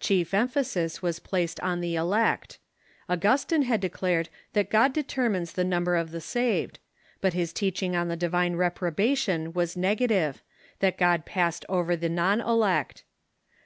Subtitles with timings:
[0.00, 2.58] Chief emphasis was placed on the elect.
[3.08, 3.14] Au.
[3.14, 3.20] XL.
[3.20, 6.78] gustine had declared that God determines the num Anthropology ber of the saved;
[7.22, 10.42] but his teaching on the divine reprobation was negative—
[10.80, 13.04] that God passed over the non elect.